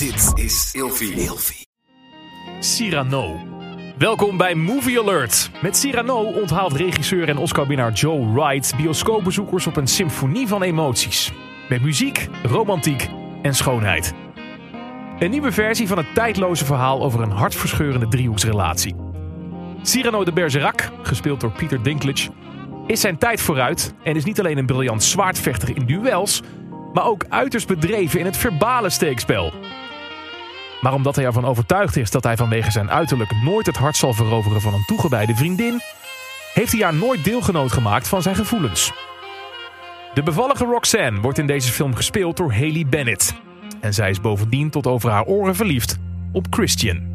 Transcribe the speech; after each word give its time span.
Dit 0.00 0.44
is 0.44 0.70
Ilfie. 0.72 1.66
Cyrano. 2.60 3.36
Welkom 3.98 4.36
bij 4.36 4.54
Movie 4.54 5.00
Alert. 5.00 5.50
Met 5.62 5.76
Cyrano 5.76 6.22
onthaalt 6.22 6.72
regisseur 6.72 7.28
en 7.28 7.36
Oscar-winnaar 7.36 7.92
Joe 7.92 8.32
Wright 8.32 8.76
bioscoopbezoekers 8.76 9.66
op 9.66 9.76
een 9.76 9.86
symfonie 9.86 10.46
van 10.48 10.62
emoties. 10.62 11.32
Met 11.68 11.82
muziek, 11.82 12.28
romantiek 12.42 13.08
en 13.42 13.54
schoonheid. 13.54 14.14
Een 15.18 15.30
nieuwe 15.30 15.52
versie 15.52 15.88
van 15.88 15.98
het 15.98 16.14
tijdloze 16.14 16.64
verhaal 16.64 17.02
over 17.02 17.20
een 17.20 17.30
hartverscheurende 17.30 18.08
driehoeksrelatie. 18.08 18.94
Cyrano 19.82 20.24
de 20.24 20.32
Bergerac, 20.32 20.90
gespeeld 21.02 21.40
door 21.40 21.52
Peter 21.52 21.82
Dinklage, 21.82 22.30
is 22.86 23.00
zijn 23.00 23.18
tijd 23.18 23.40
vooruit 23.40 23.94
en 24.02 24.16
is 24.16 24.24
niet 24.24 24.38
alleen 24.38 24.58
een 24.58 24.66
briljant 24.66 25.02
zwaardvechter 25.02 25.76
in 25.76 25.86
duels, 25.86 26.42
maar 26.92 27.06
ook 27.06 27.24
uiterst 27.28 27.66
bedreven 27.66 28.20
in 28.20 28.24
het 28.24 28.36
verbale 28.36 28.90
steekspel. 28.90 29.52
Maar 30.80 30.94
omdat 30.94 31.16
hij 31.16 31.24
ervan 31.24 31.44
overtuigd 31.44 31.96
is 31.96 32.10
dat 32.10 32.24
hij 32.24 32.36
vanwege 32.36 32.70
zijn 32.70 32.90
uiterlijk 32.90 33.32
nooit 33.44 33.66
het 33.66 33.76
hart 33.76 33.96
zal 33.96 34.12
veroveren 34.12 34.60
van 34.60 34.74
een 34.74 34.84
toegewijde 34.86 35.34
vriendin, 35.34 35.80
heeft 36.54 36.72
hij 36.72 36.82
haar 36.82 36.94
nooit 36.94 37.24
deelgenoot 37.24 37.72
gemaakt 37.72 38.08
van 38.08 38.22
zijn 38.22 38.36
gevoelens. 38.36 38.92
De 40.14 40.22
bevallige 40.22 40.64
Roxanne 40.64 41.20
wordt 41.20 41.38
in 41.38 41.46
deze 41.46 41.72
film 41.72 41.94
gespeeld 41.94 42.36
door 42.36 42.52
Haley 42.52 42.86
Bennett. 42.88 43.34
En 43.80 43.94
zij 43.94 44.10
is 44.10 44.20
bovendien 44.20 44.70
tot 44.70 44.86
over 44.86 45.10
haar 45.10 45.24
oren 45.24 45.56
verliefd 45.56 45.98
op 46.32 46.46
Christian. 46.50 47.09